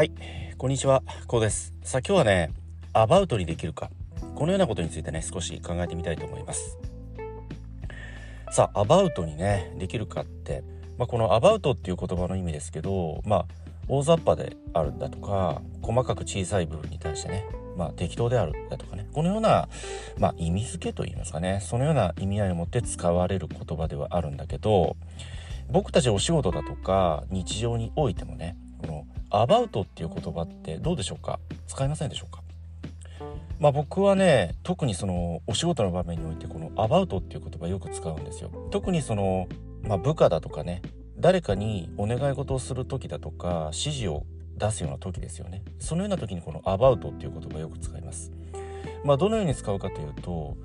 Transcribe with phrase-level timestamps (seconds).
[0.00, 0.12] はい、
[0.56, 1.74] こんにちは、こうです。
[1.82, 2.54] さあ今日はね、
[2.94, 3.90] アバウトにできるか、
[4.34, 6.78] このようなことについてね、少し考えてみたいと思います。
[8.50, 10.64] さあ、アバウトにね、できるかって、
[10.96, 13.46] まあ、このアバウトっていう言葉の意味ですけど、まあ、
[13.88, 17.44] 大雑把であるんだとか、細かく小さい部分に対してね、
[17.76, 19.68] まあ、適当であるだとかね、このような、
[20.16, 24.96] まあ、意味付けといいますかね、そのような意味合いを持って使われる言葉ではあるんだけど、
[25.70, 28.56] 僕たちお仕事だとか日常においてもね
[29.30, 31.38] アバウトっていう言葉ってどうでしょうか？
[31.66, 32.42] 使いませんでしょうか？
[33.58, 38.50] まあ僕はね特にそのお仕事の場面においてこのアバウトっていう言葉よく使うんですよ。
[38.70, 39.48] 特にその、
[39.82, 40.82] まあ、部下だとかね
[41.18, 44.24] 誰かにお願い事をする時だとか指示を
[44.56, 45.62] 出すような時ですよね。
[45.78, 48.32] そのような時にこのアバウトっていう言葉よく使います。
[49.04, 50.56] まあどのように使うかというと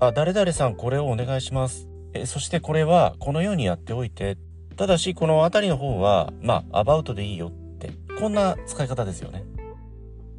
[0.00, 1.88] あ誰々さんこれをお願いします。
[2.14, 4.38] えそしてこれはこのようにやっておいて
[4.78, 9.44] ただしこの辺りの方はまあアバウトでいいよってこんな使い方ですよね。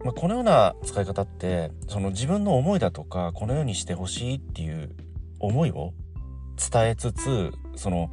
[0.03, 4.95] まあ、このような使い方ってその自分の思いだとかこのようにしてほしいっていう
[5.39, 5.94] 思いを
[6.58, 8.11] 伝えつつその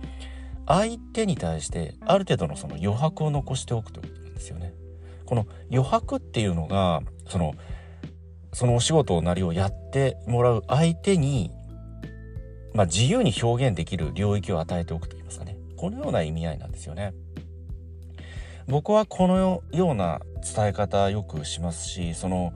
[0.67, 4.75] 相手に対してある程度のその余白を残しておくということなんですよね。
[5.27, 7.55] この余白っていうのがその
[8.53, 11.53] そのお仕事なりをやってもらう相手に
[12.77, 17.15] まあ、自由に表現できる領域を与えておくといいますかねこのような意味合いなんですよね。
[18.69, 22.53] 僕はこのような伝え方よくしますしその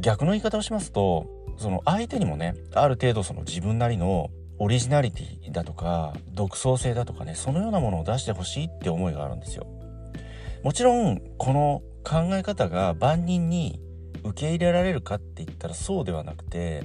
[0.00, 1.26] 逆の言い方をしますと
[1.58, 9.66] その相手にもねある程度その自分なりのオリジナリティだとか独創性だとかねそのようなものを出してほしいって思いがあるんですよ。
[10.62, 13.80] もちろんこの考え方が万人に
[14.22, 16.84] 受け入れられるかって言ったらそうではなくて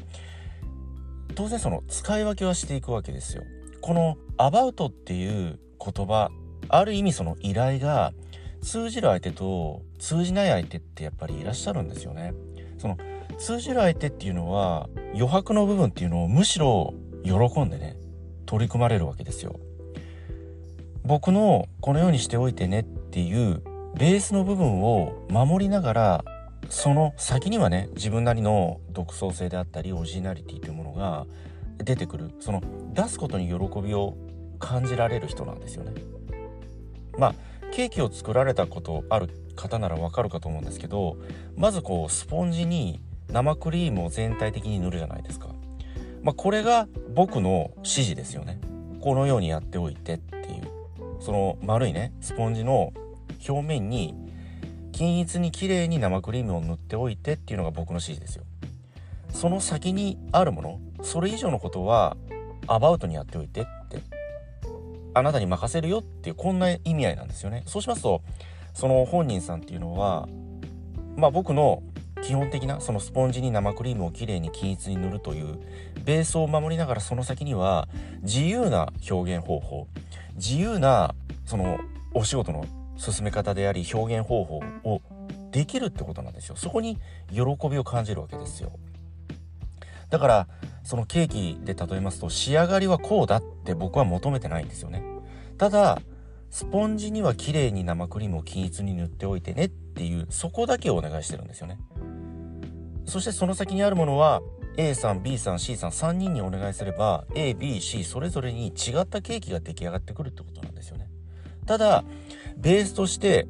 [1.35, 3.43] 当然その使い分けはしていくわけですよ。
[3.81, 6.29] この「アバウト」っていう言葉
[6.67, 8.13] ある意味その依頼が
[8.61, 12.33] 通じる相手と通じない相手ってやっぱりいらっしゃるんですよね。
[12.77, 12.97] その
[13.37, 17.95] 通じる相手っていうのは余白の部分っていうのをむしろ喜んでね
[18.45, 19.59] 取り組まれるわけですよ。
[21.03, 23.63] 僕のこのようにしておいてねっていう
[23.97, 26.25] ベースの部分を守りながら
[26.69, 31.25] その先にはね自分なりの独創性であったりオリジナリティというものが
[31.83, 32.61] 出てくるその
[32.93, 34.17] 出すことに喜びを
[34.59, 35.93] 感じられる人なんですよね。
[37.17, 37.35] まあ
[37.71, 41.17] ケーキを作られたことある方ならわかるかと思うんですけど
[41.55, 43.01] まずこうスポンジに
[43.31, 45.49] 生クリームを全体的に塗るじゃないですか。
[46.21, 48.59] まあ、これが僕の指示ですよね。
[48.99, 50.67] このようにやっておいてっていう
[51.21, 52.91] その丸いねスポンジの
[53.47, 54.13] 表面に
[54.91, 58.43] 均一に綺麗に生クリームを塗っておいてっていうのが僕の指示ですよ。
[59.31, 62.17] その先にあるものそれ以上のことは
[62.67, 64.01] アバウトにやっておいてって
[65.13, 67.63] あなたに任せるよっていうこんな意味合いなんですよね。
[67.65, 68.21] そうしますと
[68.73, 70.27] その本人さんっていうのは
[71.15, 71.83] まあ僕の
[72.21, 75.59] 基本的なそのスポンジに生クリームをきれいに均一に塗るという
[76.03, 77.87] ベースを守りながらその先には
[78.21, 79.87] 自由な表現方法
[80.35, 81.15] 自由な
[81.45, 81.79] その
[82.13, 82.65] お仕事の
[82.97, 85.01] 進め方であり表現方法を
[85.51, 86.97] できるってことなんですよそこに
[87.31, 88.71] 喜びを感じるわけですよ
[90.09, 90.47] だから
[90.83, 95.03] そのケーキで例えますと仕上がりはこうだって僕は求めてないんですよね。
[95.57, 95.99] ただ
[96.49, 101.77] スポンジには綺麗に生クリームを均一に塗っておいてねっていうそこだけをお願いしてるんですよね。
[103.05, 104.41] そしてその先にあるものは
[104.77, 111.09] A さん B さん C さん3人にお願いすれば ABC それぞれに違ったケーキが出来上がってくるってことなんですよね。
[111.65, 112.03] ただ
[112.57, 113.47] ベースとして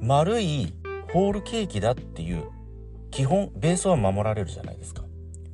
[0.00, 0.74] 丸い
[1.12, 2.44] ホールケーキだっていう
[3.10, 5.04] 基本ベースは守られるじゃないですか。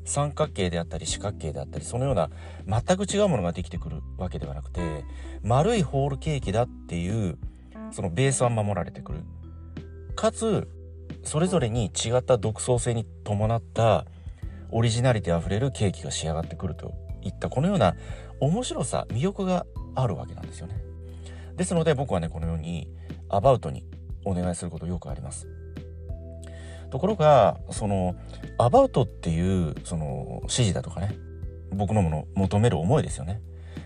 [0.06, 2.30] 三角形であったり四角形であったりそのような
[2.66, 5.04] 全く違うものができてくるわけではなくて
[5.42, 7.36] 丸いホールケーキだっていう
[7.90, 9.18] そのベースは守られてくる。
[10.14, 10.68] かつ
[11.22, 14.06] それぞれに違った独創性に伴った
[14.70, 17.94] オリジナリティあふれるケーキが仕上がってくるといったこのような
[18.40, 20.76] 面白さ魅力があるわけなんですよね。
[21.56, 22.88] ですので僕はねこのように
[23.28, 23.84] アバウトに
[24.24, 25.48] お願いすることよくあります。
[26.90, 28.16] ところがその
[28.58, 31.16] アバウトっていうその指示だとかね
[31.72, 33.40] 僕のもの求める思いですよね。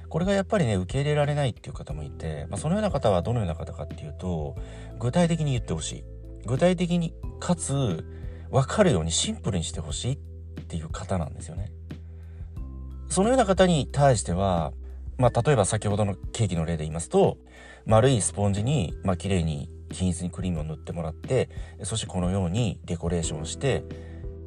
[0.08, 4.56] これがやっぱりね受け入れられないっていう方もいて、まあ、そのような方はどのような方かっていうと
[4.98, 6.04] 具体的に言ってほしい。
[6.46, 8.04] 具体的にかつ
[8.50, 10.16] 分かるようにシンプルにしてほしいっ
[10.64, 11.70] ていう方なんですよね。
[13.08, 14.72] そのような方に対しては
[15.18, 17.38] まあ例えば先ほどのケーキの例で言いますと
[17.86, 21.48] 丸いスポンジにまあ綺麗に均一にクリームを塗ってもらって
[21.82, 23.84] そしてこのようにデコレーションして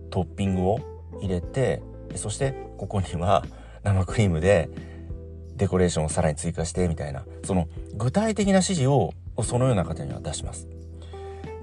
[0.09, 0.79] トッピングを
[1.21, 1.81] 入れて
[2.15, 3.45] そしてここには
[3.83, 4.69] 生クリームで
[5.55, 9.13] デコレーションをさらに追加してみたいなその具体的な指示を
[9.43, 10.67] そのような方には出します。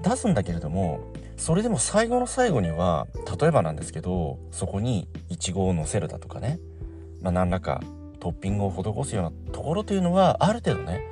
[0.01, 3.07] 出すんだけれどもそれでも最後の最後には
[3.39, 6.59] 例えばなんですけどそこにイチゴを乗せるだとかね、
[7.21, 7.81] まあ、何らか
[8.19, 11.07] トッピングを施すようなところというのはある程度ね、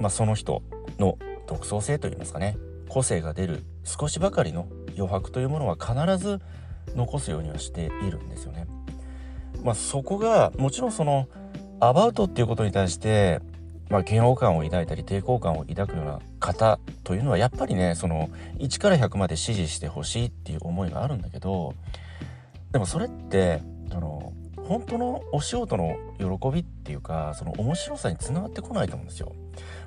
[0.00, 0.62] まあ、その人
[0.98, 2.56] の独創性といいますかね
[2.88, 6.40] 個性が出る少しばかりの余白というものは必ず
[6.94, 8.66] 残すようにはしているんですよね。
[9.62, 11.28] まあ、そこがもちろんその
[11.80, 13.40] アバウトっていうことに対して
[13.90, 21.74] まあ、嫌悪感を抱いたり抵抗感を抱くような方というのはやっぱりねその1から100まで支持してほしいっていう思いがあるんだけど
[22.72, 23.60] でもそれって
[24.64, 29.32] 本当のお仕事の喜びっていうかその面白さにつながってこないと思うんですよ。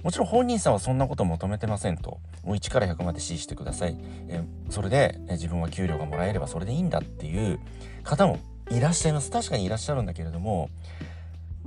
[0.04, 2.20] もちろん本人さんはそんなこと求めてませんと。
[2.44, 3.98] もう1から100まで支持してください。
[4.30, 7.60] えそれで自分は給料がもらえればそれでいいんだっていう
[8.04, 8.40] 方も
[8.70, 9.32] いらっしゃいます。
[9.32, 10.70] 確かにいらっしゃるんだけれども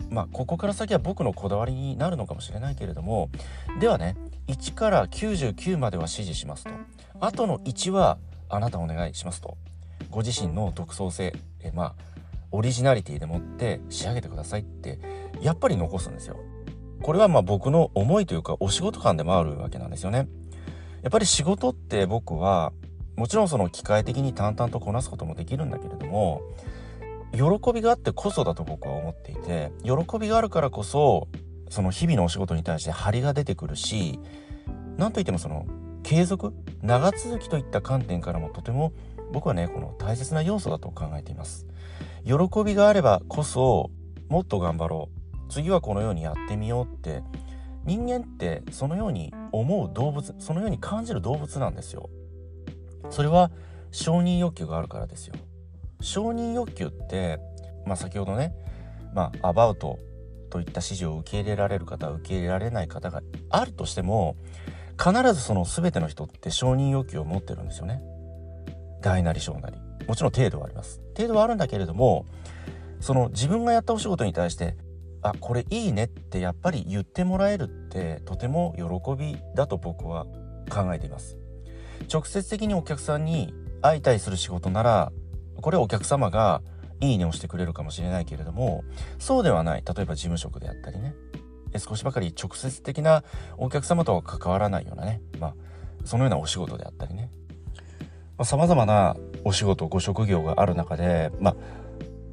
[0.09, 3.31] まあここから先は僕のこだわりになるのかもしれないけれども
[3.81, 4.17] ではね
[4.49, 6.71] 1から99までは指示しますと。
[7.21, 8.19] あとの1は
[8.49, 9.57] あなたお願いしますと。
[10.11, 12.20] ご自身の独創性えまあ
[12.53, 14.99] オリジナリティでもって仕上げてくださいって
[15.41, 16.37] やっぱり残すんですよ。
[17.03, 20.29] これはまあ僕の思いというかお仕事感でもあるわけなんですよね。
[21.03, 22.73] やっぱり仕事って僕は
[23.17, 26.43] もちろんその機械的に淡々とこなすこともできるんだけれども
[27.33, 31.29] 喜びがあってこそだと僕は思っていて喜びがあるからこそ
[31.69, 34.19] その日々のお仕事に対して張りが出てくるし
[34.97, 35.67] 何といってもその
[36.03, 36.53] 継続
[36.83, 38.93] 長続きといった観点からもとても
[39.33, 41.67] 僕はねこの大切な要素だと考えています。
[42.25, 43.91] 喜びがあればこそ
[44.29, 45.51] もっと頑張ろう。
[45.51, 47.23] 次はこのようにやってみようって。
[47.85, 52.11] 人間ってそのように思う動物そのように感じる動物なんですよ。
[53.11, 53.51] それは
[53.91, 55.35] 承認欲求があるからですよ。
[56.01, 57.41] 承認欲求って、
[57.87, 58.55] まあ、先ほどね、
[59.15, 59.99] まあ、アバウト
[60.51, 64.37] といった指示を受け入れられる方受け入れられない方があるとしても
[64.99, 68.03] 必ずその全ての人って承認欲求を持ってるんですよね。
[69.01, 69.90] 大なり小なり。
[70.11, 71.01] もちろん程度はあります。
[71.17, 72.27] 程度はあるんだけれども
[72.99, 74.75] その自分がやったお仕事に対して
[75.23, 80.27] あこれいいねってやっぱり言ってもらえるってとても喜びだと僕は
[80.69, 81.39] 考えています。
[82.13, 85.13] 直接的にお客さんに相対する仕事なら
[85.61, 86.61] これお客様が
[86.99, 88.83] いいねをしてくれるかもしれないけれども
[89.21, 89.85] そうではない。
[89.87, 91.15] 例えば事務職であったりね。
[91.79, 93.23] 少しばかり直接的な
[93.59, 95.23] お客様とは関わらないようなね。
[95.39, 95.55] まあ
[96.05, 97.31] そのようなお仕事であったりね。
[98.45, 101.57] さまざ、まなお仕事ご職業がある中でまあ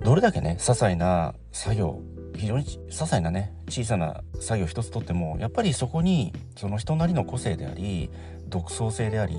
[0.04, 2.02] どれだけね些細な作業
[2.36, 8.10] 非常に些細なね小さな作業一つとってもやっぱりそこにその人なりの個性であり
[8.48, 9.36] 独創性であり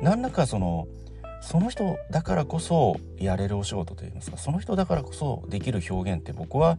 [0.00, 0.86] 何らかその
[1.42, 6.78] その人だからこそやれるお仕事といいますかその人だからこそできる表現って僕は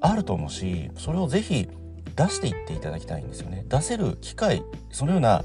[0.00, 1.68] あると思うしそれをぜひ
[2.16, 3.64] 出していっていただきたいんですよね。
[3.68, 5.44] 出せる機会そのような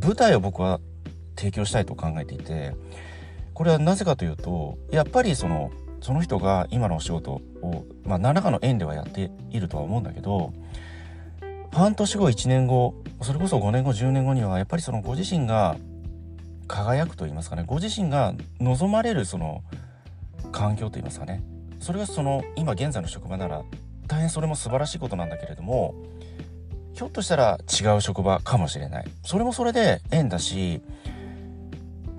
[0.00, 0.80] 舞台を僕は
[1.36, 2.74] 提供したいと考えていて
[3.54, 5.70] これはなぜかというとやっぱりその
[6.00, 10.52] その人が今のお仕事を、まあ、何らかの縁ではやっているとは思うんだけど
[11.72, 15.76] 半年後1年後それこそ5年後10年後にはやっぱりそのご自身が
[16.66, 19.62] 輝くと言いますかねご自身が望まれるその
[20.50, 21.42] 環境と言いますかね
[21.80, 23.62] それがその今現在の職場なら
[24.08, 25.94] 大変それも素晴らしいことなんだけれども
[26.94, 29.04] ひょっとしたら違う職場かもしれない。
[29.24, 30.82] それもそれで縁だし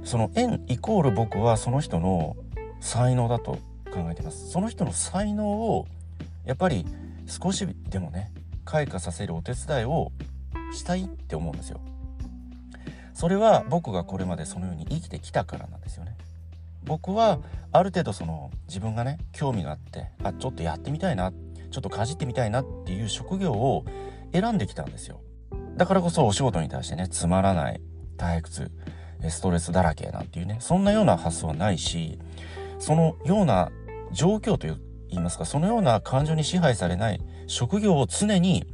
[0.03, 2.35] その縁イコール僕はその人の
[2.79, 3.57] 才能だと
[3.91, 4.49] 考えてます。
[4.49, 5.87] その人の才能を
[6.45, 6.85] やっぱり
[7.25, 8.31] 少しでもね
[8.65, 10.11] 開花させるお手伝いを
[10.73, 11.79] したいって思うんですよ。
[13.13, 16.17] それは僕がこれまでそのように生きてきたからなんですよね。
[16.83, 17.39] 僕は
[17.71, 21.31] ある程度その自分がね興味があってあちょっとやってみたいな
[21.71, 23.85] ちょっとかじってみたいなっていう職業を
[24.33, 25.21] 選んできたんですよ。
[25.77, 27.81] だからこそお仕事に対してねつまらない
[28.17, 28.71] 退屈。
[29.29, 32.19] ストレスだらけなんていうねそんなような発想はないし
[32.79, 33.71] そのような
[34.11, 38.65] 状況という言いますかそのような感情に支配されない職業を常に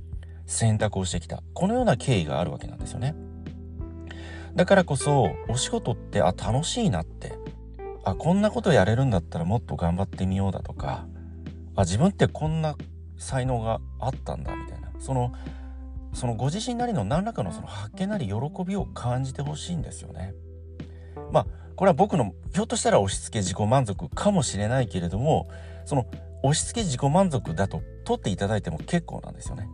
[0.50, 1.44] 選択をしてきた。
[1.54, 3.16] このような経緯があるわけなんですよね。
[4.56, 7.38] だからこそお仕事ってあ楽しいなって。
[8.04, 11.06] あこんなことやれるんだったらもっと頑張ってみようだとか。
[11.76, 12.76] あ自分ってこんな
[13.18, 14.90] 才能があったんだみたいな。
[15.00, 15.34] その
[16.14, 18.34] そのご自身なりの何らかのその発見なり喜
[18.66, 20.34] びを感じてほしいんですよね。
[21.32, 25.50] まあこれは僕のひょっとしたら押し付け自己満足かもしれないけれども
[25.86, 26.06] その
[26.44, 29.70] 押し付け自己満足だと取っていただいても結構なんですよね。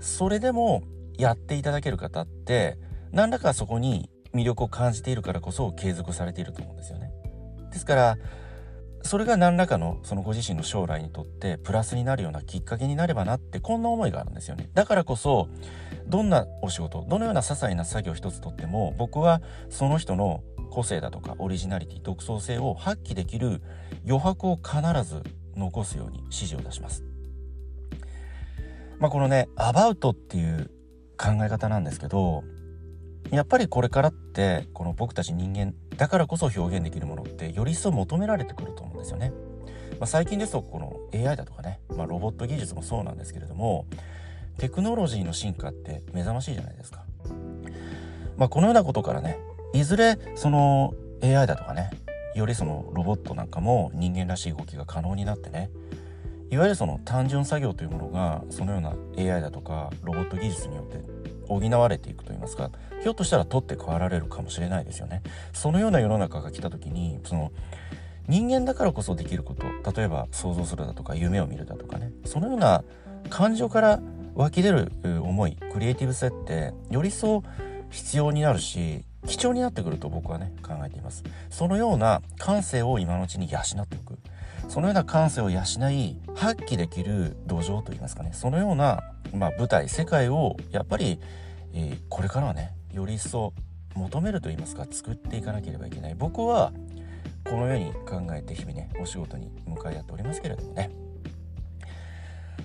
[0.00, 0.82] それでも
[1.16, 2.78] やっていただける方って
[3.12, 7.10] 何らかそこに魅力を感じているからこそ継続されていると思うんですよね。
[7.72, 8.18] ですから
[9.08, 15.48] それが何らかのそのご自身の将来にとってプラスになるようなきっかけになればなってこんな思いがあるんですよねだからこそ
[16.08, 23.62] どんなお仕事どのような些細な作業一つとっても僕はその人の個性だとかオリジナリティ独創性を発揮できる
[24.06, 25.22] 余白を必ず
[25.56, 27.02] 残すように指示を出します。
[28.98, 30.70] まあ、このね「アバウト」っていう
[31.16, 32.44] 考え方なんですけど
[33.30, 39.32] やっぱりこれからってこの僕たち人間だからこそ表現できるものってより一層求められてくると思うんですよね。
[39.98, 43.84] まあ、最近ですとこの AI だとかね、まあ、ロボット技術もそうなんですけれども
[44.58, 47.02] テクノロジーの進化って目覚ましいじゃないですか。
[48.36, 49.38] まあ、このようなことからね
[49.74, 51.90] いずれその AI だとかね
[52.36, 55.70] よりそのロボットなんかも人間らしい動きが可能になってね
[56.50, 61.02] いわゆるその単純作業というものがそのような AI だとかロボット技術によって
[61.48, 62.70] 補われていくといいますか
[63.02, 65.22] ひょっとしたら取って代わられるかもしれないですよね。
[65.52, 67.52] そのような世の中が来た時にその
[68.28, 72.84] 人間だからこそできること例えば想像するだとか夢を見るだとかねそのような
[73.30, 74.00] 感情から
[74.34, 77.42] 湧き出る思いクリエイティブ性ってよりそう
[77.90, 84.18] 必要になるし貴重になってくると僕はね考えていますそのような感性を今のうちに養っておく
[84.68, 85.60] そのような感性を養
[85.90, 89.02] い発揮できる土壌といいますかねそのような、
[89.34, 91.18] まあ、舞台世界をやっぱり、
[91.72, 93.54] えー、これからはねより一層
[93.94, 96.14] 求めると言いますか作っていかなければいけない。
[96.14, 96.72] 僕は
[97.44, 100.90] このように考えて日々ねお仕事に向かい合っておりますけれどもね。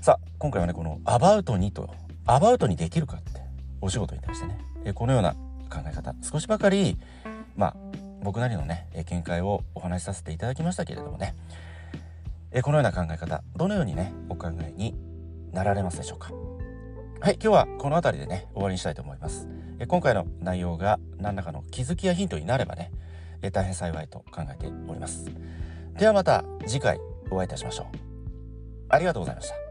[0.01, 1.89] さあ今回はねこの「アバウトに」と
[2.27, 3.41] 「アバウトにできるか」って
[3.81, 5.33] お仕事に対してねえこのような
[5.69, 6.99] 考え方少しばかり
[7.55, 7.75] まあ
[8.21, 11.33] 僕なりのね見解をお話しさせていただきましたけれどもね。
[12.53, 14.95] えこのような考え方どのようにねお考えに
[15.51, 16.31] なられますでしょうか？
[17.19, 19.47] はい今日はこの辺りでね終わりにしたいと思います。
[19.79, 22.91] え今回の内容が何らかの気づきやヒントになればね
[23.41, 25.25] え大変幸いと考えております。
[25.97, 26.99] ではまた次回
[27.31, 27.85] お会いいたしましょう。
[28.89, 29.62] ありがとうございました。